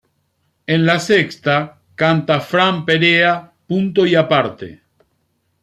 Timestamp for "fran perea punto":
2.41-4.07